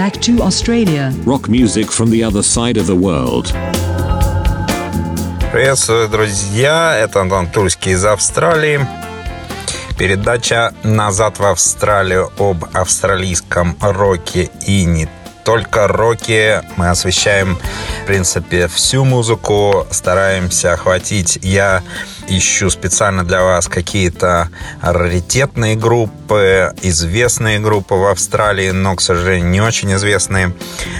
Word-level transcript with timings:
back 0.00 0.18
to 0.18 0.40
Australia. 0.40 1.12
Rock 1.26 1.50
music 1.50 1.90
from 1.90 2.08
the 2.10 2.24
other 2.24 2.42
side 2.42 2.78
of 2.78 2.86
the 2.86 2.96
world. 2.96 3.52
Приветствую, 5.52 6.08
друзья! 6.08 6.96
Это 6.96 7.20
Антон 7.20 7.46
Тульский 7.46 7.92
из 7.92 8.02
Австралии. 8.06 8.80
Передача 9.98 10.72
«Назад 10.84 11.38
в 11.38 11.44
Австралию» 11.44 12.30
об 12.38 12.64
австралийском 12.72 13.76
роке 13.82 14.48
и 14.66 14.86
не 14.86 15.06
только 15.50 15.88
роке. 15.88 16.62
Мы 16.76 16.90
освещаем, 16.90 17.58
в 18.04 18.06
принципе, 18.06 18.68
всю 18.68 19.04
музыку, 19.04 19.84
стараемся 19.90 20.74
охватить. 20.74 21.40
Я 21.42 21.82
ищу 22.28 22.70
специально 22.70 23.24
для 23.24 23.42
вас 23.42 23.66
какие-то 23.66 24.48
раритетные 24.80 25.74
группы, 25.74 26.72
известные 26.82 27.58
группы 27.58 27.94
в 27.94 28.06
Австралии, 28.06 28.70
но, 28.70 28.94
к 28.94 29.00
сожалению, 29.00 29.50
не 29.50 29.60
очень 29.60 29.92
известные 29.94 30.54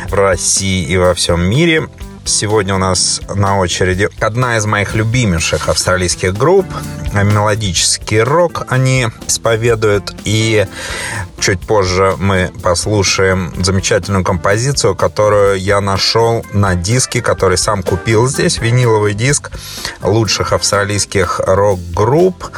в 0.08 0.14
России 0.14 0.84
и 0.84 0.96
во 0.96 1.14
всем 1.14 1.48
мире. 1.48 1.86
Сегодня 2.24 2.74
у 2.74 2.78
нас 2.78 3.20
на 3.34 3.58
очереди 3.58 4.08
одна 4.20 4.56
из 4.56 4.66
моих 4.66 4.94
любимейших 4.94 5.68
австралийских 5.68 6.34
групп. 6.34 6.66
Мелодический 7.12 8.22
рок 8.22 8.66
они 8.68 9.08
исповедуют. 9.26 10.14
И 10.24 10.66
чуть 11.40 11.60
позже 11.60 12.14
мы 12.18 12.52
послушаем 12.62 13.52
замечательную 13.64 14.22
композицию, 14.22 14.94
которую 14.94 15.58
я 15.58 15.80
нашел 15.80 16.44
на 16.52 16.74
диске, 16.74 17.22
который 17.22 17.58
сам 17.58 17.82
купил 17.82 18.28
здесь. 18.28 18.58
Виниловый 18.58 19.14
диск 19.14 19.50
лучших 20.02 20.52
австралийских 20.52 21.40
рок-групп. 21.44 22.50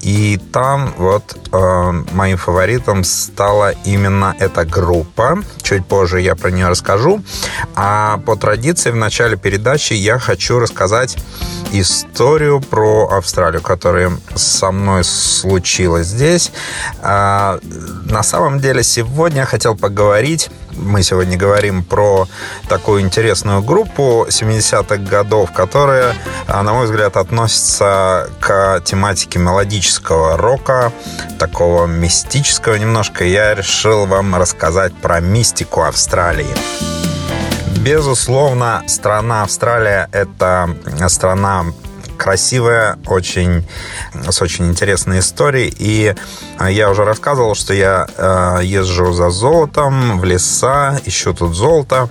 И 0.00 0.38
там 0.52 0.94
вот 0.96 1.36
э, 1.52 1.92
моим 2.12 2.36
фаворитом 2.36 3.04
стала 3.04 3.72
именно 3.84 4.34
эта 4.38 4.64
группа. 4.64 5.38
Чуть 5.62 5.86
позже 5.86 6.20
я 6.20 6.34
про 6.36 6.50
нее 6.50 6.68
расскажу. 6.68 7.22
А 7.74 8.18
по 8.24 8.36
традиции 8.36 8.90
в 8.90 8.96
начале 8.96 9.36
передачи 9.36 9.92
я 9.92 10.18
хочу 10.18 10.58
рассказать 10.58 11.16
историю 11.72 12.60
про 12.60 13.08
Австралию, 13.08 13.62
которая 13.62 14.12
со 14.34 14.72
мной 14.72 15.04
случилась 15.04 16.06
здесь. 16.06 16.50
А, 17.02 17.58
на 18.04 18.22
самом 18.22 18.58
деле 18.58 18.82
сегодня 18.82 19.40
я 19.40 19.46
хотел 19.46 19.76
поговорить 19.76 20.50
мы 20.72 21.02
сегодня 21.02 21.36
говорим 21.36 21.82
про 21.84 22.26
такую 22.68 23.02
интересную 23.02 23.62
группу 23.62 24.26
70-х 24.28 24.96
годов, 24.96 25.52
которая, 25.52 26.14
а, 26.46 26.62
на 26.62 26.72
мой 26.72 26.86
взгляд, 26.86 27.16
относится 27.16 28.30
к 28.40 28.80
тематике 28.84 29.38
мелодического 29.38 30.36
рока, 30.36 30.92
такого 31.38 31.86
мистического 31.86 32.74
немножко. 32.76 33.24
Я 33.24 33.54
решил 33.54 34.06
вам 34.06 34.34
рассказать 34.36 34.94
про 34.94 35.20
мистику 35.20 35.82
Австралии. 35.82 36.54
Безусловно, 37.78 38.82
страна 38.86 39.42
Австралия– 39.42 40.08
это 40.12 40.68
страна 41.08 41.64
красивая, 42.20 42.98
очень, 43.06 43.66
с 44.28 44.42
очень 44.42 44.66
интересной 44.68 45.20
историей. 45.20 45.74
И 45.78 46.14
а, 46.58 46.70
я 46.70 46.90
уже 46.90 47.04
рассказывал, 47.04 47.54
что 47.54 47.72
я 47.72 48.06
э, 48.14 48.60
езжу 48.62 49.12
за 49.12 49.30
золотом 49.30 50.20
в 50.20 50.24
леса, 50.24 51.00
ищу 51.06 51.32
тут 51.32 51.54
золото. 51.54 52.10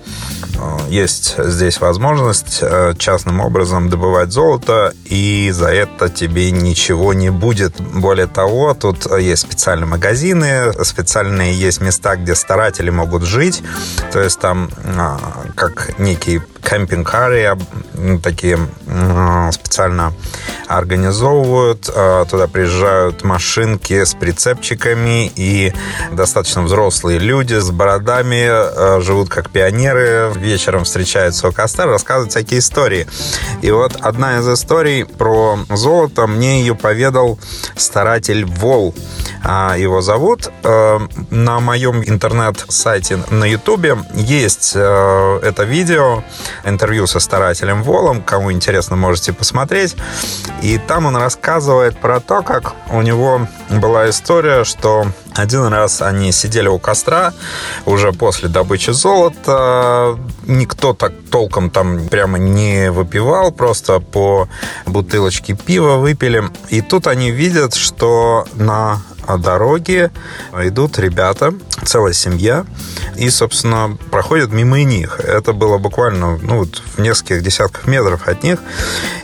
Э, 0.55 0.79
есть 0.89 1.35
здесь 1.38 1.79
возможность 1.79 2.59
э, 2.61 2.95
частным 2.97 3.39
образом 3.39 3.89
добывать 3.91 4.31
золото, 4.31 4.93
и 5.05 5.51
за 5.53 5.67
это 5.67 6.09
тебе 6.09 6.49
ничего 6.49 7.13
не 7.13 7.29
будет. 7.29 7.79
Более 7.79 8.27
того, 8.27 8.73
тут 8.73 9.05
есть 9.19 9.44
специальные 9.44 9.88
магазины, 9.88 10.73
специальные 10.83 11.53
есть 11.53 11.81
места, 11.81 12.16
где 12.16 12.33
старатели 12.33 12.89
могут 12.89 13.23
жить. 13.23 13.61
То 14.11 14.19
есть 14.19 14.39
там 14.39 14.71
как 15.55 15.99
некий 15.99 16.41
кемпинг-кары 16.63 17.57
такие 18.23 18.57
специально 19.51 20.13
организовывают. 20.67 21.81
Туда 21.81 22.47
приезжают 22.47 23.23
машинки 23.23 24.03
с 24.03 24.13
прицепчиками, 24.13 25.31
и 25.35 25.73
достаточно 26.11 26.61
взрослые 26.61 27.19
люди 27.19 27.55
с 27.55 27.72
бородами 27.72 29.01
живут 29.01 29.29
как 29.29 29.49
пионеры, 29.49 30.31
вечером 30.35 30.83
встречаются 30.83 31.47
у 31.47 31.51
костра, 31.51 31.85
рассказывают 31.85 32.31
всякие 32.31 32.59
истории. 32.59 33.07
И 33.61 33.72
вот 33.72 33.95
одна 34.01 34.39
из 34.39 34.47
историй 34.47 35.05
про 35.05 35.59
золото, 35.69 36.28
мне 36.28 36.61
ее 36.61 36.75
поведал 36.75 37.39
старатель 37.75 38.45
Вол. 38.45 38.94
Его 39.44 40.01
зовут. 40.01 40.51
На 40.63 41.59
моем 41.59 42.03
интернет-сайте 42.03 43.19
на 43.29 43.45
Ютубе 43.45 43.97
есть 44.13 44.75
это 44.75 45.63
видео 45.66 46.23
интервью 46.66 47.07
со 47.07 47.19
старателем 47.19 47.83
Волом. 47.83 48.22
Кому 48.22 48.51
интересно, 48.51 48.78
можете 48.95 49.34
посмотреть. 49.34 49.95
И 50.62 50.78
там 50.78 51.06
он 51.06 51.16
рассказывает 51.17 51.97
про 52.00 52.19
то, 52.19 52.41
как 52.41 52.73
у 52.90 53.01
него 53.01 53.47
была 53.69 54.09
история, 54.09 54.63
что 54.63 55.07
один 55.35 55.66
раз 55.67 56.01
они 56.01 56.31
сидели 56.31 56.67
у 56.67 56.79
костра 56.79 57.34
уже 57.85 58.12
после 58.12 58.50
добычи 58.50 58.91
золота. 58.91 60.17
Никто 60.45 60.94
так 60.94 61.13
толком 61.31 61.69
там 61.69 62.07
прямо 62.09 62.38
не 62.38 62.91
выпивал, 62.91 63.51
просто 63.51 64.00
по 64.00 64.47
бутылочке 64.85 65.53
пива 65.53 65.97
выпили. 65.97 66.44
И 66.69 66.81
тут 66.81 67.07
они 67.07 67.31
видят, 67.31 67.75
что 67.75 68.46
на 68.53 69.01
дороге 69.38 70.12
идут 70.53 71.00
ребята, 71.00 71.53
целая 71.84 72.13
семья, 72.13 72.66
и, 73.16 73.29
собственно, 73.29 73.97
проходят 74.12 74.51
мимо 74.51 74.79
них. 74.84 75.19
Это 75.19 75.53
было 75.53 75.78
буквально 75.78 76.38
ну, 76.38 76.59
вот 76.59 76.81
в 76.95 77.00
нескольких 77.00 77.44
десятках 77.44 77.88
метров 77.88 78.28
от 78.28 78.44
них. 78.44 78.59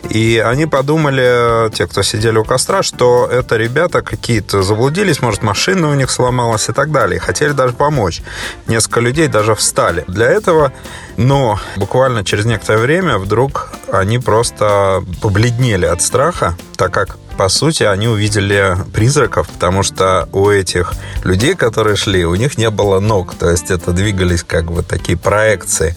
И 0.09 0.41
они 0.45 0.65
подумали, 0.65 1.71
те, 1.71 1.87
кто 1.87 2.03
сидели 2.03 2.37
у 2.37 2.43
костра, 2.43 2.83
что 2.83 3.27
это 3.31 3.57
ребята 3.57 4.01
какие-то 4.01 4.63
заблудились, 4.63 5.21
может, 5.21 5.43
машина 5.43 5.89
у 5.89 5.93
них 5.93 6.11
сломалась 6.11 6.69
и 6.69 6.73
так 6.73 6.91
далее. 6.91 7.19
Хотели 7.19 7.51
даже 7.51 7.73
помочь. 7.73 8.21
Несколько 8.67 8.99
людей 8.99 9.27
даже 9.27 9.55
встали 9.55 10.03
для 10.07 10.27
этого. 10.27 10.71
Но 11.17 11.59
буквально 11.77 12.23
через 12.23 12.45
некоторое 12.45 12.79
время 12.79 13.17
вдруг 13.17 13.69
они 13.91 14.19
просто 14.19 15.03
побледнели 15.21 15.85
от 15.85 16.01
страха, 16.01 16.55
так 16.75 16.93
как 16.93 17.17
по 17.37 17.49
сути, 17.49 17.83
они 17.83 18.07
увидели 18.07 18.77
призраков, 18.93 19.47
потому 19.49 19.83
что 19.83 20.27
у 20.31 20.49
этих 20.49 20.93
людей, 21.23 21.55
которые 21.55 21.95
шли, 21.95 22.25
у 22.25 22.35
них 22.35 22.57
не 22.57 22.69
было 22.69 22.99
ног, 22.99 23.35
то 23.35 23.49
есть 23.49 23.71
это 23.71 23.91
двигались 23.91 24.43
как 24.43 24.71
бы 24.71 24.83
такие 24.83 25.17
проекции. 25.17 25.95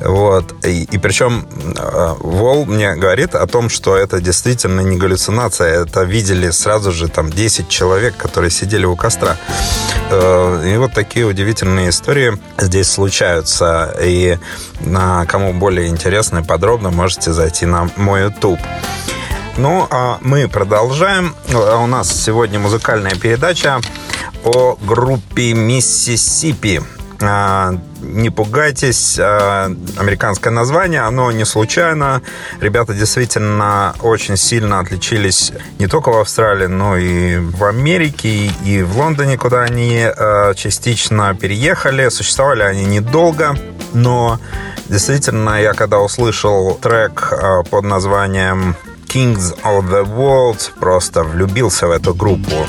Вот. 0.00 0.54
И, 0.64 0.84
и 0.84 0.98
причем 0.98 1.46
э, 1.76 2.14
Вол 2.18 2.66
мне 2.66 2.94
говорит 2.94 3.34
о 3.34 3.46
том, 3.46 3.68
что 3.68 3.96
это 3.96 4.20
действительно 4.20 4.80
не 4.80 4.96
галлюцинация, 4.96 5.82
это 5.82 6.02
видели 6.02 6.50
сразу 6.50 6.92
же 6.92 7.08
там 7.08 7.30
10 7.30 7.68
человек, 7.68 8.16
которые 8.16 8.50
сидели 8.50 8.84
у 8.84 8.96
костра. 8.96 9.36
Э, 10.10 10.72
и 10.74 10.76
вот 10.76 10.92
такие 10.92 11.24
удивительные 11.26 11.90
истории 11.90 12.38
здесь 12.58 12.90
случаются. 12.90 13.94
И 14.02 14.38
на 14.80 15.24
кому 15.26 15.52
более 15.52 15.88
интересно 15.88 16.38
и 16.38 16.42
подробно, 16.44 16.90
можете 16.90 17.32
зайти 17.32 17.66
на 17.66 17.90
мой 17.96 18.22
YouTube. 18.22 18.60
Ну, 19.56 19.86
а 19.88 20.18
мы 20.20 20.48
продолжаем. 20.48 21.32
А 21.52 21.76
у 21.76 21.86
нас 21.86 22.10
сегодня 22.12 22.58
музыкальная 22.58 23.14
передача 23.14 23.80
о 24.42 24.76
группе 24.82 25.54
Миссисипи. 25.54 26.82
А, 27.22 27.72
не 28.00 28.30
пугайтесь, 28.30 29.16
а, 29.16 29.72
американское 29.96 30.52
название, 30.52 31.02
оно 31.02 31.30
не 31.30 31.44
случайно. 31.44 32.20
Ребята 32.60 32.94
действительно 32.94 33.94
очень 34.02 34.36
сильно 34.36 34.80
отличились 34.80 35.52
не 35.78 35.86
только 35.86 36.10
в 36.10 36.18
Австралии, 36.18 36.66
но 36.66 36.96
и 36.96 37.36
в 37.38 37.64
Америке, 37.64 38.50
и 38.64 38.82
в 38.82 38.98
Лондоне, 38.98 39.38
куда 39.38 39.62
они 39.62 40.04
частично 40.56 41.32
переехали. 41.40 42.08
Существовали 42.08 42.64
они 42.64 42.84
недолго, 42.84 43.56
но 43.92 44.40
действительно, 44.86 45.62
я 45.62 45.74
когда 45.74 46.00
услышал 46.00 46.74
трек 46.82 47.32
под 47.70 47.84
названием 47.84 48.74
Kings 49.14 49.52
of 49.62 49.90
the 49.90 50.04
World 50.04 50.72
просто 50.80 51.22
влюбился 51.22 51.86
в 51.86 51.92
эту 51.92 52.14
группу. 52.14 52.66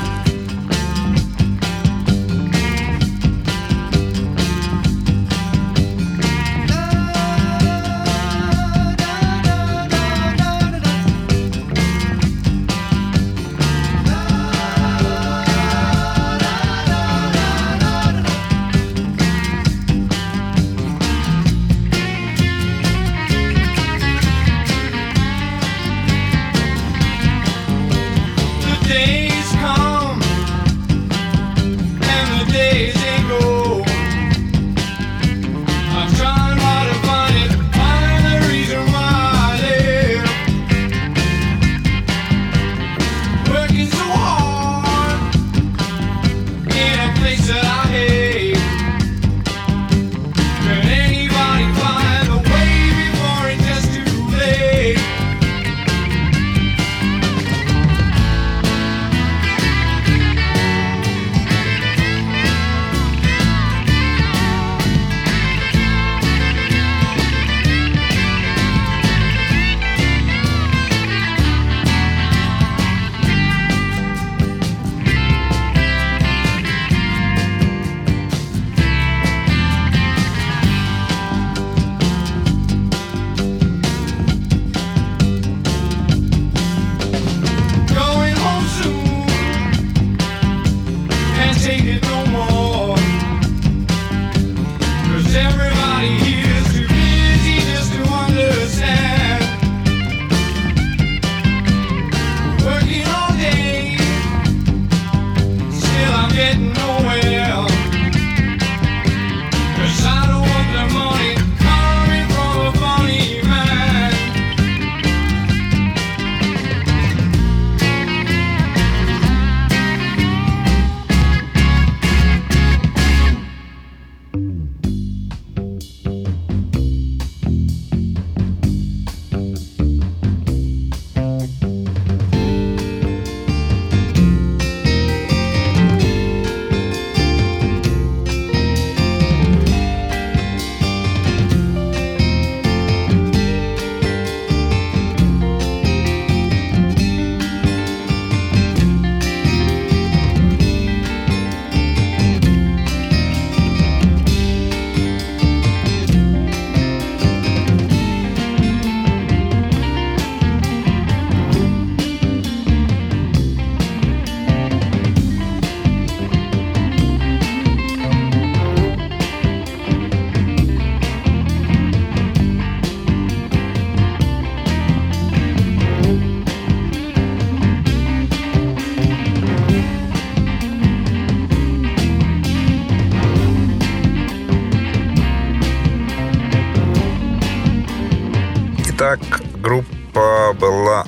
find 96.06 96.26
you. 96.26 96.55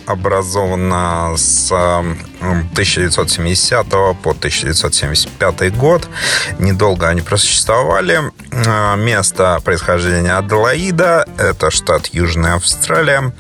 Образована 0.09 1.35
с 1.37 1.71
1970 1.71 3.89
по 3.89 4.31
1975 4.31 5.77
год. 5.77 6.09
Недолго 6.59 7.09
они 7.09 7.21
просуществовали. 7.21 8.23
А, 8.67 8.97
место 8.97 9.61
происхождения 9.65 10.37
Аделаида. 10.37 11.27
Это 11.39 11.71
штат 11.71 12.07
Южная 12.07 12.55
Австралия. 12.55 13.33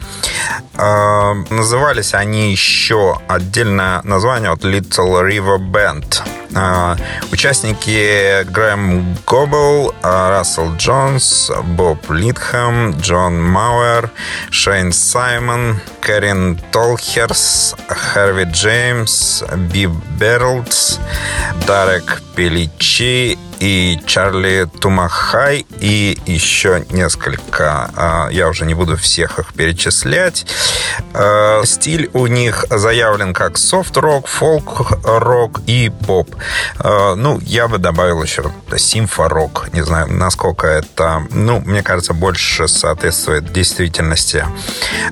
А, 0.74 1.34
назывались 1.50 2.14
они 2.14 2.52
еще 2.52 3.18
отдельное 3.28 4.02
название 4.02 4.50
от 4.50 4.64
Little 4.64 5.26
River 5.26 5.58
Band. 5.58 6.22
А, 6.54 6.96
участники 7.30 8.42
Грэм 8.44 9.16
Гоббл, 9.26 9.94
Рассел 10.02 10.74
Джонс, 10.76 11.50
Боб 11.64 11.98
Литхэм, 12.10 12.98
Джон 13.00 13.42
Мауэр, 13.42 14.10
Шейн 14.50 14.92
Саймон, 14.92 15.80
Кэрин 16.00 16.58
Толхерс, 16.72 17.74
Харви 17.88 18.44
Джеймс, 18.44 19.42
Биб 19.72 19.92
Берлдс, 20.18 20.98
Дарек 21.66 22.22
Пеличи 22.34 23.38
и 23.60 24.00
Чарли 24.06 24.68
Тумахай, 24.80 25.66
и 25.80 26.18
еще 26.26 26.84
несколько. 26.90 27.90
А, 27.96 28.28
я 28.30 28.48
уже 28.48 28.64
не 28.64 28.74
буду 28.74 28.96
всех 28.96 29.38
их 29.38 29.52
перечислять. 29.54 30.46
А, 31.14 31.62
стиль 31.64 32.10
у 32.12 32.26
них 32.26 32.66
заявлен 32.70 33.34
как 33.34 33.58
софт-рок, 33.58 34.26
фолк-рок 34.26 35.60
и 35.66 35.90
поп. 36.06 36.34
А, 36.78 37.14
ну, 37.14 37.38
я 37.40 37.68
бы 37.68 37.78
добавил 37.78 38.22
еще 38.22 38.52
симфорок. 38.76 39.72
Не 39.72 39.82
знаю, 39.82 40.12
насколько 40.12 40.66
это, 40.66 41.26
ну, 41.30 41.60
мне 41.60 41.82
кажется, 41.82 42.14
больше 42.14 42.68
соответствует 42.68 43.52
действительности. 43.52 44.44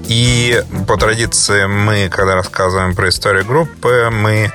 И 0.09 0.63
по 0.87 0.97
традиции 0.97 1.67
мы, 1.67 2.09
когда 2.09 2.35
рассказываем 2.35 2.95
про 2.95 3.09
историю 3.09 3.45
группы, 3.45 4.11
мы 4.13 4.53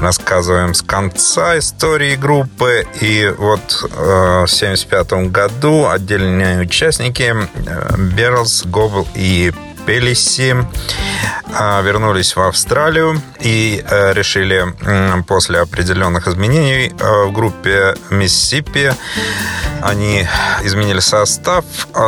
рассказываем 0.00 0.74
с 0.74 0.82
конца 0.82 1.58
истории 1.58 2.16
группы 2.16 2.86
и 3.00 3.23
вот 3.30 3.60
э, 3.82 3.86
в 3.86 4.52
1975 4.52 5.30
году 5.30 5.88
отдельные 5.88 6.60
участники 6.60 7.34
Берлс, 8.16 8.64
Гобл 8.64 9.06
и 9.14 9.52
Пелиси 9.86 10.54
э, 10.54 11.82
вернулись 11.82 12.36
в 12.36 12.40
Австралию 12.40 13.20
и 13.40 13.84
э, 13.86 14.12
решили 14.12 14.64
после 15.26 15.60
определенных 15.60 16.28
изменений 16.28 16.92
в 16.98 17.32
группе 17.32 17.94
Миссисипи 18.10 18.92
они 19.82 20.26
изменили 20.62 21.00
состав, 21.00 21.64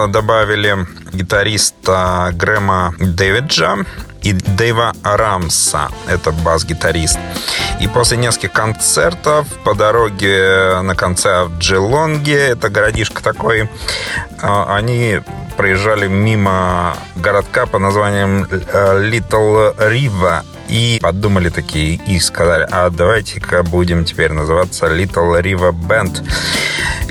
добавили 0.08 0.87
гитариста 1.12 2.30
Грэма 2.32 2.94
Дэвиджа 2.99 3.85
и 4.26 4.33
Дэйва 4.33 4.92
Рамса, 5.04 5.88
это 6.09 6.33
бас-гитарист. 6.33 7.16
И 7.78 7.87
после 7.87 8.16
нескольких 8.16 8.52
концертов 8.52 9.47
по 9.62 9.76
дороге 9.76 10.80
на 10.83 10.97
концерт 10.97 11.50
в 11.50 11.59
Джилонге, 11.59 12.49
это 12.49 12.68
городишко 12.68 13.23
такой, 13.23 13.71
а, 14.42 14.75
они 14.75 15.21
проезжали 15.56 16.09
мимо 16.09 16.97
городка 17.14 17.66
по 17.66 17.78
названием 17.78 18.42
Little 18.45 19.76
Riva 19.76 20.42
и 20.68 20.99
подумали 21.00 21.49
такие 21.49 22.00
и 22.06 22.18
сказали, 22.20 22.66
а 22.70 22.90
давайте-ка 22.90 23.62
будем 23.62 24.04
теперь 24.04 24.32
называться 24.32 24.87
Little 24.87 25.40
Riva 25.40 25.73
Band. 25.73 26.25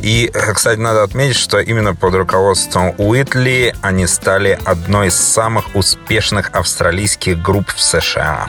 И, 0.02 0.32
кстати, 0.54 0.80
надо 0.80 1.04
отметить, 1.04 1.38
что 1.38 1.60
именно 1.60 1.96
под 1.96 2.16
руководством 2.16 2.94
Уитли 2.98 3.74
они 3.82 4.08
стали 4.08 4.60
одной 4.66 5.08
из 5.08 5.16
самых 5.16 5.76
успешных 5.76 6.52
австралийских 6.54 7.42
групп 7.42 7.70
в 7.74 7.82
США. 7.82 8.48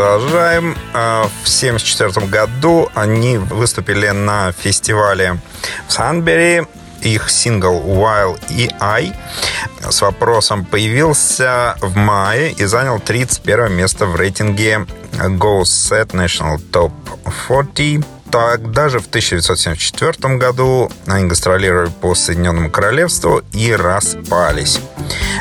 Продолжаем. 0.00 0.76
А, 0.94 1.24
в 1.24 1.46
1974 1.46 2.26
году 2.26 2.88
они 2.94 3.36
выступили 3.36 4.08
на 4.08 4.50
фестивале 4.52 5.38
в 5.86 5.92
Санбери. 5.92 6.66
Их 7.02 7.28
сингл 7.28 7.80
«While 7.80 8.38
и 8.48 8.70
I» 8.80 9.12
с 9.88 10.00
вопросом 10.00 10.64
появился 10.64 11.76
в 11.82 11.96
мае 11.96 12.52
и 12.52 12.64
занял 12.64 12.98
31 12.98 13.72
место 13.74 14.06
в 14.06 14.16
рейтинге 14.16 14.86
Go 15.12 15.62
Set 15.62 16.12
National 16.12 16.58
Top 16.72 16.92
40 17.48 18.04
Тогда 18.30 18.88
же 18.88 19.00
в 19.00 19.06
1974 19.06 20.36
году 20.36 20.90
они 21.06 21.26
гастролировали 21.26 21.90
по 22.00 22.14
Соединенному 22.14 22.70
Королевству 22.70 23.42
и 23.52 23.72
распались. 23.74 24.80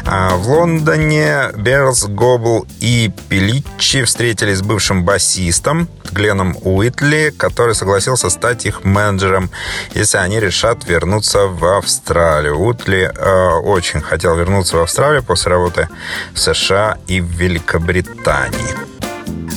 А 0.06 0.36
в 0.36 0.50
Лондоне 0.50 1.50
Берлс, 1.56 2.06
Гобл 2.06 2.66
и 2.80 3.12
Пеличи 3.30 4.04
встретились 4.04 4.58
с 4.58 4.62
бывшим 4.62 5.06
басистом 5.06 5.88
Гленном 6.12 6.58
Уитли, 6.64 7.32
который 7.38 7.76
согласился 7.76 8.32
стать 8.32 8.66
их 8.66 8.84
менеджером, 8.84 9.52
если 9.94 10.18
они 10.18 10.40
решат 10.40 10.88
вернуться 10.88 11.46
в 11.46 11.64
Австралию. 11.78 12.60
Уитли 12.60 13.12
э, 13.16 13.60
очень 13.60 14.02
хотел 14.02 14.36
вернуться 14.36 14.78
в 14.78 14.82
Австралию 14.82 15.24
после 15.24 15.52
работы 15.52 15.90
в 16.34 16.40
США 16.40 16.98
и 17.08 17.22
в 17.22 17.28
Великобритании. 17.28 18.89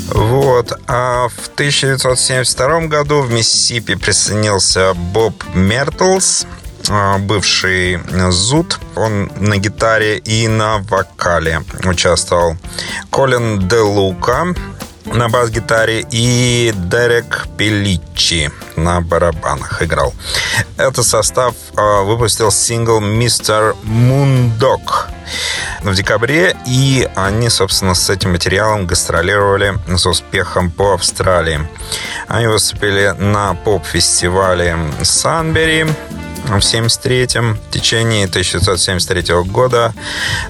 Вот. 0.09 0.73
А 0.87 1.29
в 1.29 1.49
1972 1.55 2.81
году 2.87 3.23
в 3.23 3.33
Миссисипи 3.33 3.95
присоединился 3.95 4.95
Боб 4.95 5.43
Мертлс, 5.55 6.47
а, 6.89 7.19
бывший 7.19 8.01
Зуд. 8.31 8.79
Он 8.97 9.31
на 9.37 9.57
гитаре 9.59 10.19
и 10.19 10.49
на 10.49 10.79
вокале 10.79 11.63
участвовал. 11.85 12.57
Колин 13.11 13.69
Де 13.69 13.79
Лука 13.79 14.55
на 15.05 15.29
бас-гитаре 15.29 16.05
и 16.11 16.73
Дерек 16.75 17.47
Пеличи 17.57 18.51
на 18.77 19.01
барабанах 19.01 19.83
играл. 19.83 20.15
Этот 20.77 21.07
состав 21.07 21.55
э, 21.77 22.03
выпустил 22.05 22.51
сингл 22.51 23.01
«Мистер 23.01 23.75
Мундок» 23.83 25.09
в 25.83 25.95
декабре, 25.95 26.57
и 26.67 27.09
они, 27.15 27.49
собственно, 27.49 27.95
с 27.95 28.11
этим 28.11 28.33
материалом 28.33 28.87
гастролировали 28.87 29.75
с 29.89 30.07
успехом 30.07 30.71
по 30.71 30.95
Австралии. 30.95 31.61
Они 32.29 32.47
выступили 32.47 33.15
на 33.19 33.55
поп-фестивале 33.55 34.77
Санбери, 35.03 35.87
в 36.45 36.57
73-м. 36.57 37.55
В 37.57 37.71
течение 37.71 38.27
1973 38.27 39.35
года 39.45 39.95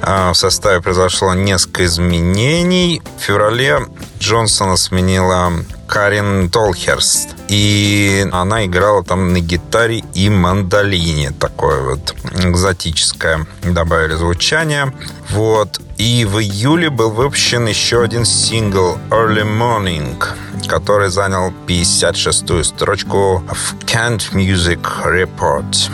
э, 0.01 0.31
в 0.31 0.35
составе 0.35 0.81
произошло 0.81 1.35
несколько 1.35 1.85
изменений. 1.85 3.03
В 3.19 3.23
феврале 3.23 3.81
Джонсона 4.23 4.77
сменила 4.77 5.53
Карин 5.89 6.49
Толхерст. 6.49 7.31
И 7.49 8.25
она 8.31 8.65
играла 8.65 9.03
там 9.03 9.33
на 9.33 9.41
гитаре 9.41 10.05
и 10.15 10.29
мандолине. 10.31 11.33
Такое 11.33 11.83
вот 11.83 12.15
экзотическое 12.33 13.45
добавили 13.65 14.15
звучание. 14.15 14.95
Вот. 15.31 15.81
И 15.99 16.25
в 16.25 16.39
июле 16.39 16.89
был 16.89 17.11
выпущен 17.11 17.67
еще 17.67 18.05
один 18.05 18.25
сингл 18.25 18.97
«Early 19.11 19.45
Morning», 19.45 20.25
который 20.69 21.11
занял 21.11 21.53
56-ю 21.67 22.63
строчку 22.63 23.43
в 23.49 23.75
Kent 23.85 24.33
Music 24.35 24.81
Report. 25.05 25.91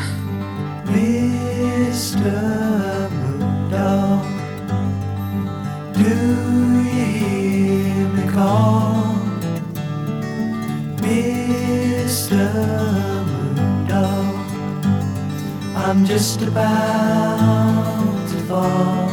I'm 15.88 16.04
just 16.04 16.42
about 16.42 18.28
to 18.28 18.36
fall. 18.46 19.08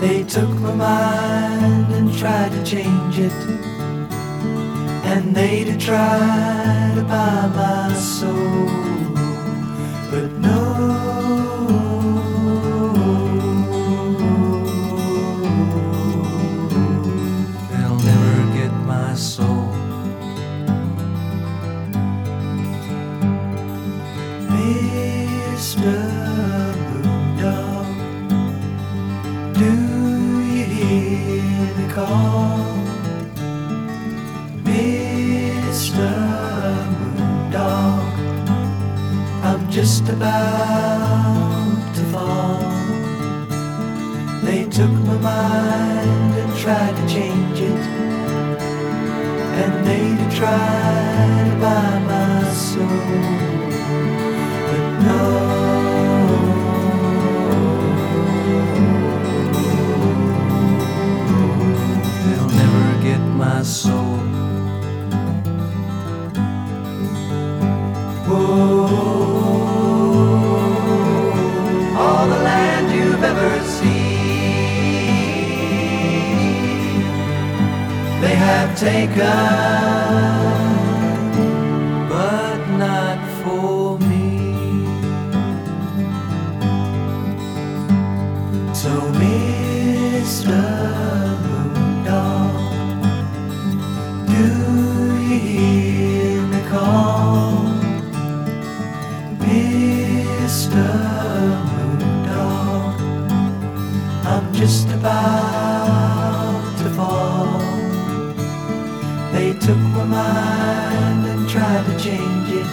They 0.00 0.24
took 0.24 0.48
my 0.48 0.74
mind 0.74 1.94
and 1.94 2.12
tried 2.12 2.50
to 2.50 2.64
change 2.64 3.16
it. 3.20 3.32
And 5.04 5.32
they 5.32 5.62
did 5.62 5.78
try 5.78 6.92
to 6.96 7.02
buy 7.02 7.46
my 7.54 7.94
soul. 7.94 8.66
But 10.10 10.32
no. 10.40 11.45
So, 88.82 88.90
Mr. 88.90 90.52
Moondog, 91.42 92.52
do 94.28 94.34
you 94.36 95.38
hear 95.40 96.42
me 96.42 96.60
call? 96.68 97.72
Mr. 99.40 100.84
Moondog, 101.70 103.00
I'm 104.26 104.52
just 104.52 104.88
about 104.90 106.76
to 106.76 106.90
fall. 106.90 107.58
They 109.32 109.54
took 109.58 109.78
my 109.96 110.04
mind 110.04 111.26
and 111.26 111.48
tried 111.48 111.84
to 111.86 111.98
change 111.98 112.50
it. 112.50 112.72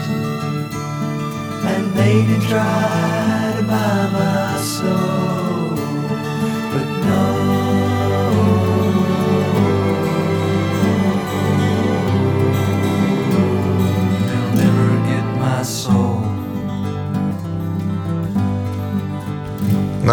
And 1.72 1.94
they 1.94 2.26
did 2.26 2.42
try 2.50 3.54
to 3.56 3.64
buy 3.64 4.10
my 4.12 4.58
soul. 4.62 5.13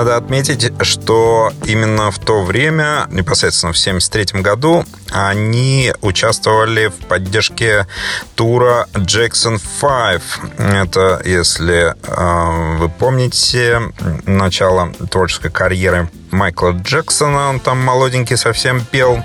Надо 0.01 0.17
отметить, 0.17 0.73
что 0.81 1.53
именно 1.67 2.11
в 2.11 2.19
то 2.19 2.43
время, 2.43 3.07
непосредственно 3.11 3.75
в 3.75 3.77
1973 3.77 4.41
году, 4.41 4.87
они 5.11 5.93
участвовали 6.01 6.87
в 6.87 7.07
поддержке 7.07 7.87
тура 8.35 8.89
Jackson 8.95 9.61
5. 9.79 10.23
Это, 10.57 11.21
если 11.23 11.95
э, 12.03 12.77
вы 12.79 12.89
помните, 12.89 13.93
начало 14.25 14.91
творческой 15.11 15.51
карьеры 15.51 16.09
Майкла 16.31 16.71
Джексона. 16.71 17.51
Он 17.51 17.61
там 17.61 17.85
молоденький 17.85 18.39
совсем 18.39 18.83
пел. 18.83 19.23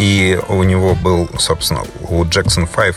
И 0.00 0.36
у 0.48 0.64
него 0.64 0.96
был, 0.96 1.30
собственно, 1.38 1.82
у 2.08 2.24
Jackson 2.24 2.68
5 2.68 2.96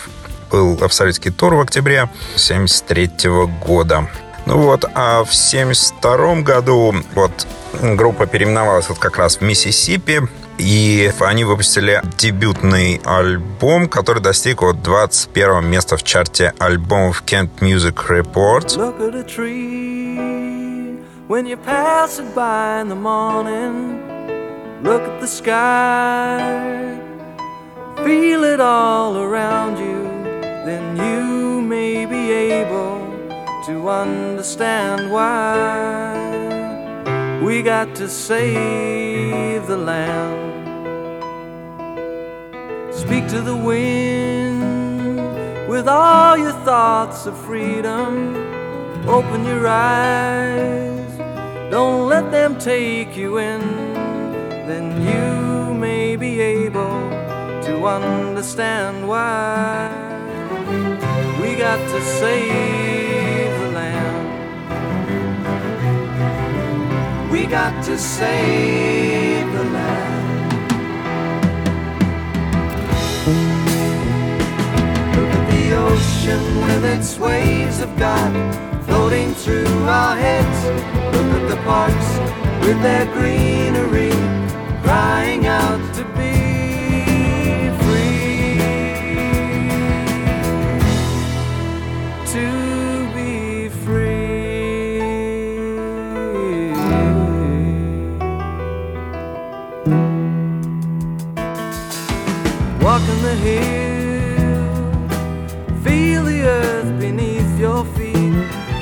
был 0.49 0.83
австралийский 0.83 1.29
тур 1.29 1.53
в 1.53 1.61
октябре 1.61 2.01
1973 2.01 3.29
года. 3.63 4.07
Ну 4.45 4.57
вот, 4.57 4.85
а 4.95 5.23
в 5.23 5.33
72 5.33 6.41
году 6.41 6.95
вот 7.15 7.47
группа 7.81 8.25
переименовалась 8.25 8.89
вот 8.89 8.97
как 8.99 9.17
раз 9.17 9.37
в 9.37 9.41
Миссисипи, 9.41 10.21
и 10.57 11.11
они 11.21 11.43
выпустили 11.43 12.01
дебютный 12.17 13.01
альбом, 13.05 13.87
который 13.87 14.21
достиг 14.21 14.61
вот 14.61 14.81
21 14.81 15.65
места 15.65 15.95
в 15.97 16.03
чарте 16.03 16.53
альбомов 16.59 17.23
Kent 17.25 17.49
Music 17.61 17.95
Report. 18.09 18.65
Look 18.77 18.99
at 18.99 19.15
a 19.15 19.23
tree 19.23 20.99
when 21.27 21.45
you 21.45 21.57
pass 21.57 22.19
it 22.19 22.35
by 22.35 22.81
in 22.81 22.89
the 22.89 22.95
morning. 22.95 23.99
Look 24.83 25.03
at 25.03 25.21
the 25.21 25.27
sky, 25.27 26.39
feel 28.03 28.43
it 28.43 28.59
all 28.59 29.15
around 29.17 29.77
you. 29.77 30.09
Then 30.65 30.97
you 30.97 31.61
may 31.61 32.05
be 32.05 32.31
able 32.31 32.90
to 33.65 33.89
understand 33.89 35.11
why 35.11 36.15
we 37.43 37.61
got 37.61 37.93
to 37.95 38.09
save 38.09 39.67
the 39.67 39.77
land. 39.77 40.41
Speak 42.91 43.27
to 43.27 43.39
the 43.41 43.55
wind 43.55 45.19
with 45.69 45.87
all 45.87 46.37
your 46.37 46.53
thoughts 46.63 47.27
of 47.27 47.37
freedom. 47.45 48.35
Open 49.07 49.45
your 49.45 49.67
eyes, 49.67 51.17
don't 51.69 52.09
let 52.09 52.31
them 52.31 52.57
take 52.57 53.15
you 53.15 53.37
in. 53.37 53.61
Then 54.67 55.01
you 55.05 55.73
may 55.75 56.15
be 56.15 56.39
able 56.39 57.09
to 57.67 57.85
understand 57.85 59.07
why 59.07 59.89
we 61.39 61.55
got 61.55 61.77
to 61.77 62.01
save 62.01 62.90
got 67.51 67.83
to 67.83 67.97
save 67.97 69.45
the 69.51 69.63
land. 69.65 70.61
Look 75.17 75.31
at 75.35 75.51
the 75.51 75.75
ocean 75.75 76.61
with 76.61 76.85
its 76.85 77.19
waves 77.19 77.81
of 77.81 77.93
God 77.97 78.31
floating 78.85 79.33
through 79.33 79.83
our 79.83 80.15
heads. 80.15 80.59
Look 81.13 81.29
at 81.41 81.49
the 81.49 81.57
parks 81.63 82.09
with 82.65 82.81
their 82.81 83.05
greenery 83.07 84.11
crying 84.81 85.45
out 85.45 85.93
to 85.95 86.05
be 86.15 86.50
hill, 103.41 104.71
feel 105.83 106.23
the 106.23 106.41
earth 106.43 106.99
beneath 106.99 107.59
your 107.59 107.85
feet. 107.95 108.33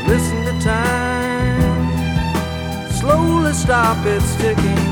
Listen 0.08 0.40
to 0.46 0.60
time 0.62 1.10
slowly 3.00 3.54
stop 3.54 4.06
its 4.06 4.36
ticking. 4.36 4.89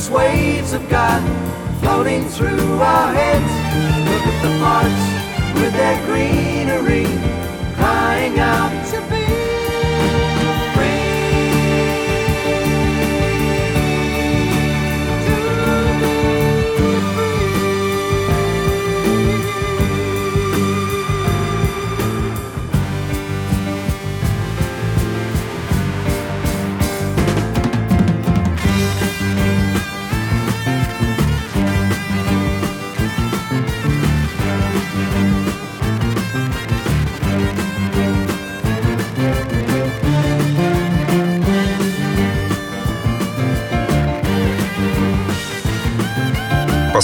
Turbulence 0.00 0.10
waves 0.10 0.72
of 0.72 0.88
God 0.88 1.20
floating 1.80 2.24
through 2.28 2.80
our 2.80 3.12
heads. 3.12 3.52
Look 4.08 4.26
at 4.26 4.42
the 4.42 4.58
parks 4.58 5.60
with 5.60 5.72
their 5.74 6.06
greenery, 6.06 7.04
crying 7.76 8.38
out 8.38 9.19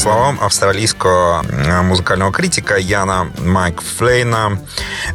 словам 0.07 0.38
австралийского 0.40 1.45
э, 1.49 1.83
музыкального 1.83 2.31
критика 2.31 2.77
Яна 2.77 3.29
Майк 3.38 3.83
Флейна, 3.83 4.61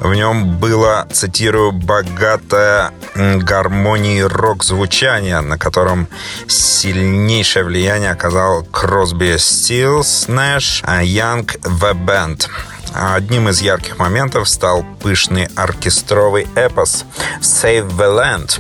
в 0.02 0.14
нем 0.14 0.58
было, 0.58 1.08
цитирую, 1.14 1.72
«богатое 1.72 2.92
гармонии 3.16 4.20
рок-звучания, 4.20 5.40
на 5.40 5.58
котором 5.58 6.10
сильнейшее 6.46 7.64
влияние 7.64 8.12
оказал 8.12 8.66
Кросби 8.66 9.38
Стилс, 9.38 10.28
Нэш, 10.28 10.84
Янг 11.04 11.56
The 11.56 11.94
Band». 11.94 12.50
Одним 12.94 13.48
из 13.48 13.62
ярких 13.62 13.98
моментов 13.98 14.50
стал 14.50 14.84
пышный 15.02 15.48
оркестровый 15.56 16.50
эпос 16.56 17.06
«Save 17.40 17.90
the 17.96 18.14
Land». 18.14 18.60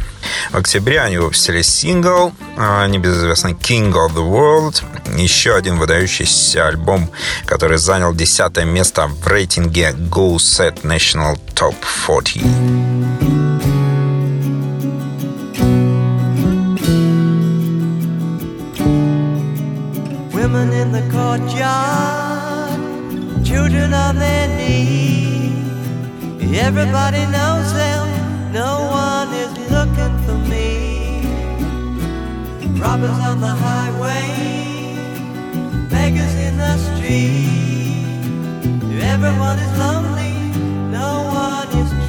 В 0.51 0.57
октябре 0.57 1.01
они 1.01 1.17
выпустили 1.17 1.62
сингл, 1.62 2.34
а, 2.57 2.88
небезызвестный 2.88 3.53
«King 3.53 3.93
of 3.93 4.13
the 4.13 4.27
World», 4.29 4.84
еще 5.17 5.55
один 5.55 5.77
выдающийся 5.77 6.67
альбом, 6.67 7.10
который 7.45 7.77
занял 7.77 8.13
десятое 8.13 8.65
место 8.65 9.07
в 9.07 9.27
рейтинге 9.27 9.91
Go 9.91 10.36
Set 10.36 10.84
National 10.84 11.39
Top 11.55 11.75
40. 12.05 12.41
Women 20.34 20.73
in 20.73 20.91
the 20.91 21.03
courtyard, 21.12 22.79
children 23.45 23.93
on 23.93 24.17
their 24.17 24.47
knees. 24.57 24.81
Everybody 26.53 27.25
knows 27.27 27.73
them, 27.73 28.51
no 28.51 28.89
one 28.91 29.11
Robbers 32.82 33.20
on 33.30 33.39
the 33.39 33.48
highway, 33.48 34.26
beggars 35.88 36.36
in 36.36 36.58
the 36.58 36.78
street. 36.78 38.26
Everyone 39.04 39.60
is 39.60 39.78
lonely, 39.78 40.34
no 40.89 41.24
one 41.32 41.70
is 41.78 42.01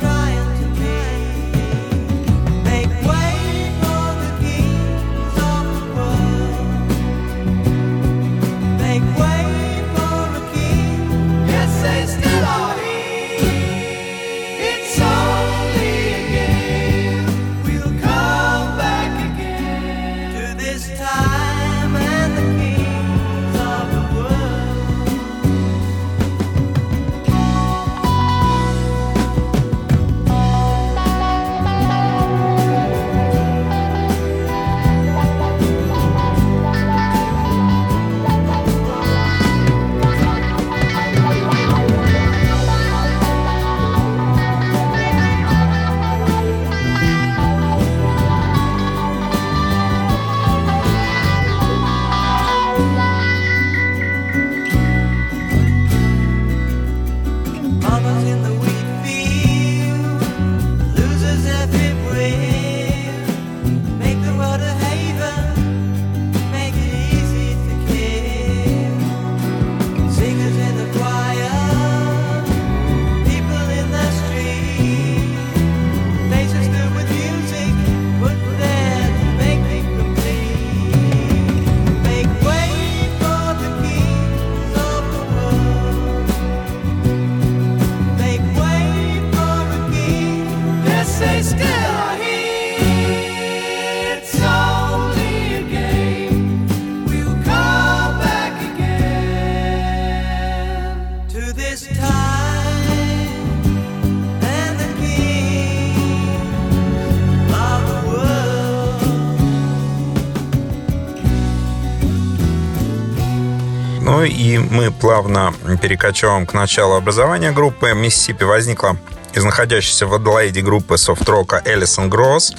мы 114.73 114.91
плавно 114.91 115.53
перекочевываем 115.83 116.47
к 116.47 116.55
началу 116.55 116.95
образования 116.95 117.53
группы. 117.53 117.93
Миссисипи 117.93 118.45
возникла 118.45 118.97
из 119.35 119.45
находящейся 119.45 120.07
в 120.07 120.15
Аделаиде 120.15 120.63
группы 120.63 120.97
софт-рока 120.97 121.61
Элисон 121.67 122.09
Гросс. 122.09 122.55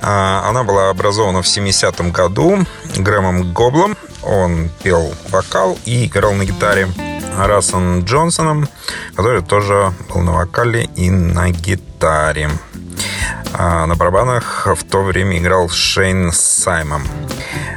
Она 0.00 0.64
была 0.64 0.90
образована 0.90 1.42
в 1.42 1.46
70-м 1.46 2.10
году 2.10 2.58
Грэмом 2.96 3.52
Гоблом. 3.52 3.96
Он 4.24 4.68
пел 4.82 5.14
вокал 5.30 5.78
и 5.84 6.06
играл 6.06 6.32
на 6.32 6.44
гитаре. 6.44 6.88
Рассом 7.38 8.04
Джонсоном, 8.04 8.68
который 9.14 9.42
тоже 9.42 9.92
был 10.08 10.22
на 10.22 10.32
вокале 10.32 10.88
и 10.96 11.08
на 11.08 11.50
гитаре. 11.50 12.50
А 13.52 13.86
на 13.86 13.94
барабанах 13.94 14.66
в 14.66 14.82
то 14.84 15.02
время 15.02 15.38
играл 15.38 15.68
Шейн 15.68 16.32
Саймон. 16.32 17.02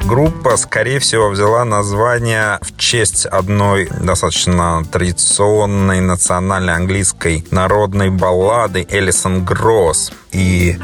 Группа, 0.04 0.56
скорее 0.56 0.98
всего, 1.00 1.28
взяла 1.28 1.64
название 1.64 2.58
в 2.62 2.76
честь 2.78 3.26
одной 3.26 3.88
достаточно 4.00 4.82
традиционной 4.90 6.00
национальной 6.00 6.74
английской 6.74 7.44
народной 7.50 8.10
баллады 8.10 8.86
Элисон 8.88 9.44
Гросс. 9.44 10.12
И 10.32 10.78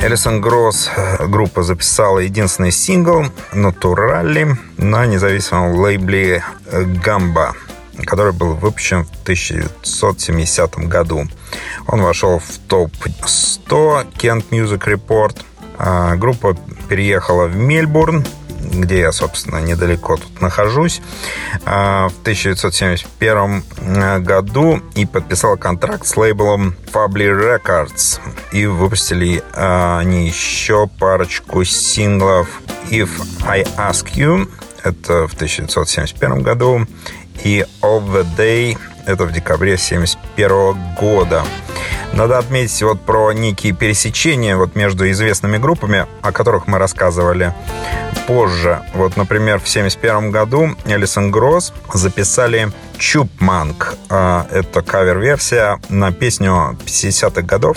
Элисон 0.00 0.40
Гросс 0.40 0.90
группа 1.20 1.62
записала 1.62 2.20
единственный 2.20 2.70
сингл 2.70 3.24
«Натурали» 3.52 4.56
на 4.76 5.06
независимом 5.06 5.74
лейбле 5.74 6.44
«Гамба» 6.70 7.54
который 8.06 8.32
был 8.32 8.54
выпущен 8.54 9.04
в 9.04 9.10
1970 9.22 10.78
году. 10.88 11.26
Он 11.86 12.02
вошел 12.02 12.38
в 12.38 12.58
топ-100 12.68 14.12
Kent 14.16 14.44
Music 14.50 14.84
Report. 14.86 15.36
А, 15.78 16.16
Группа 16.16 16.56
переехала 16.88 17.46
в 17.46 17.56
Мельбурн, 17.56 18.24
где 18.72 19.00
я, 19.00 19.12
собственно, 19.12 19.58
недалеко 19.58 20.16
тут 20.16 20.40
нахожусь, 20.40 21.02
а, 21.64 22.08
в 22.08 22.20
1971 22.22 24.22
году 24.22 24.80
и 24.94 25.06
подписала 25.06 25.56
контракт 25.56 26.06
с 26.06 26.16
лейблом 26.16 26.74
Fably 26.92 27.28
Records. 27.28 28.20
И 28.52 28.66
выпустили 28.66 29.42
а, 29.54 29.98
они 29.98 30.26
еще 30.26 30.86
парочку 30.86 31.64
синглов 31.64 32.62
If 32.90 33.10
I 33.46 33.62
Ask 33.62 34.14
You, 34.14 34.48
это 34.82 35.26
в 35.26 35.34
1971 35.34 36.42
году, 36.42 36.86
и 37.42 37.64
All 37.82 38.06
the 38.06 38.26
Day, 38.36 38.78
это 39.06 39.24
в 39.24 39.32
декабре 39.32 39.74
1971 39.74 40.94
года. 40.98 41.44
Надо 42.16 42.38
отметить 42.38 42.80
вот 42.82 43.00
про 43.00 43.32
некие 43.32 43.72
пересечения 43.72 44.56
вот 44.56 44.76
между 44.76 45.10
известными 45.10 45.58
группами, 45.58 46.06
о 46.22 46.30
которых 46.30 46.68
мы 46.68 46.78
рассказывали 46.78 47.52
позже. 48.28 48.82
Вот, 48.94 49.16
например, 49.16 49.58
в 49.58 49.68
1971 49.68 50.30
году 50.30 50.76
Элисон 50.86 51.32
Гросс 51.32 51.72
записали 51.92 52.70
«Чупманк». 52.98 53.96
А, 54.08 54.46
это 54.52 54.82
кавер-версия 54.82 55.80
на 55.88 56.12
песню 56.12 56.78
50-х 56.86 57.42
годов 57.42 57.76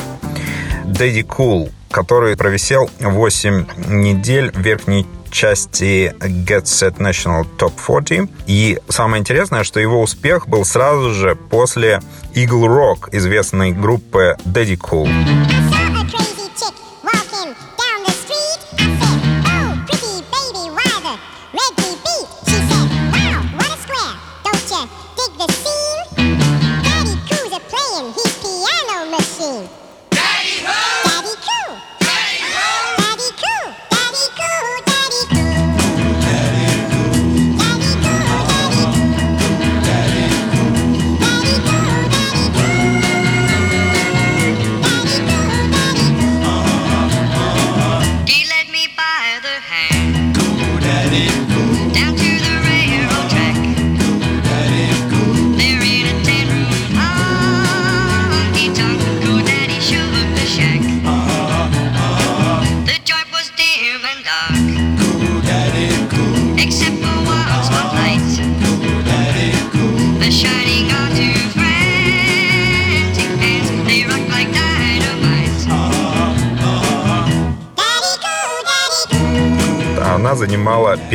«Дэдди 0.86 1.24
Кул», 1.24 1.72
который 1.90 2.38
провисел 2.38 2.92
8 3.00 3.66
недель 3.88 4.52
в 4.52 4.60
верхней 4.60 5.08
части 5.38 6.16
Get 6.20 6.64
Set 6.64 6.98
National 6.98 7.46
Top 7.60 7.74
40. 7.78 8.28
И 8.48 8.80
самое 8.90 9.22
интересное, 9.22 9.64
что 9.64 9.80
его 9.80 10.02
успех 10.02 10.48
был 10.48 10.66
сразу 10.66 11.14
же 11.14 11.36
после 11.36 12.02
Eagle 12.34 12.66
Rock, 12.66 13.10
известной 13.12 13.72
группы 13.72 14.36
Daddy 14.46 14.78
Cool. 14.78 15.08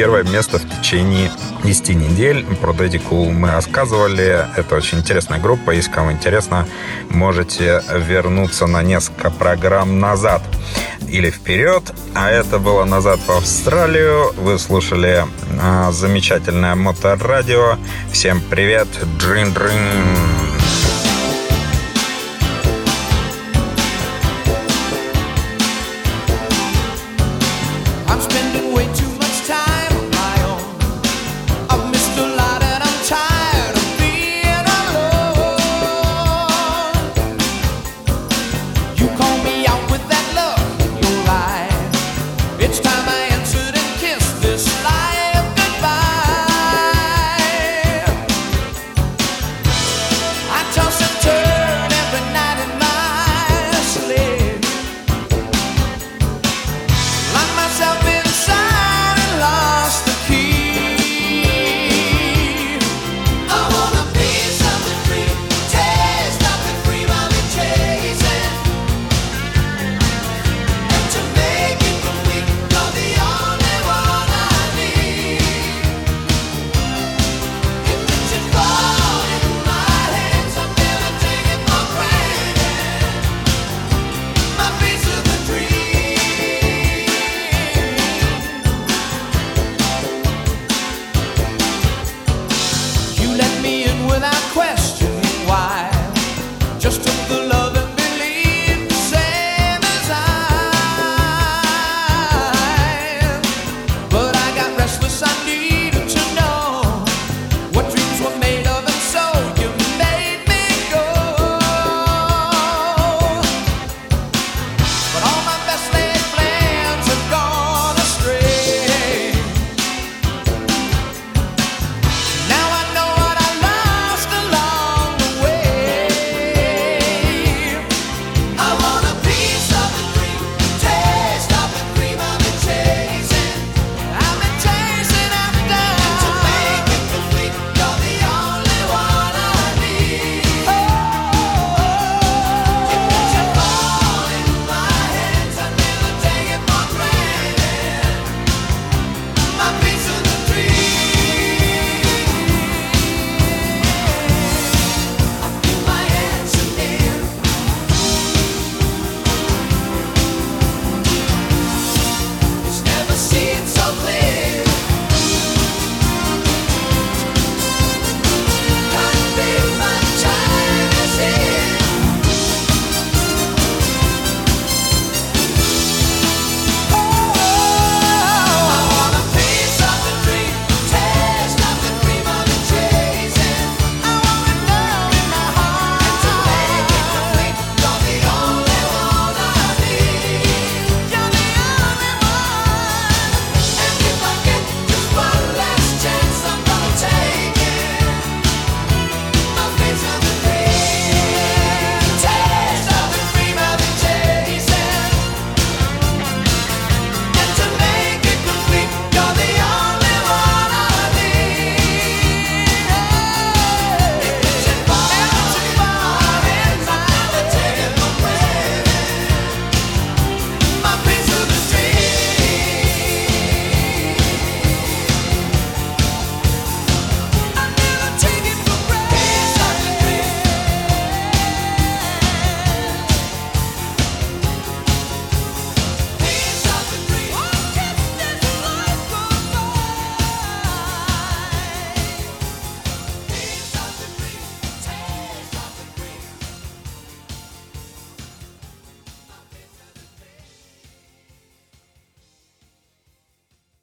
Первое 0.03 0.25
место 0.25 0.59
в 0.59 0.69
течение 0.69 1.31
10 1.63 1.91
недель. 1.91 2.45
Про 2.61 2.73
Дэдди 2.73 2.99
Кул 2.99 3.31
мы 3.31 3.53
рассказывали. 3.53 4.49
Это 4.57 4.75
очень 4.75 4.99
интересная 4.99 5.39
группа. 5.39 5.71
Если 5.71 5.93
кому 5.93 6.11
интересно, 6.11 6.67
можете 7.09 7.81
вернуться 7.89 8.67
на 8.67 8.83
несколько 8.83 9.31
программ 9.31 10.01
назад 10.01 10.43
или 11.07 11.31
вперед. 11.31 11.85
А 12.17 12.33
это 12.33 12.59
было 12.59 12.85
«Назад 12.85 13.21
в 13.29 13.31
Австралию». 13.31 14.33
Вы 14.39 14.59
слушали 14.59 15.25
а, 15.63 15.93
замечательное 15.93 16.75
моторадио. 16.75 17.77
Всем 18.11 18.41
привет! 18.51 18.89
Дрин-дрин! 19.21 20.32